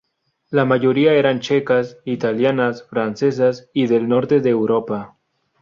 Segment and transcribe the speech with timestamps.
[0.49, 5.15] La mayoría eran checas, italianas, francesas y del norte de Europa.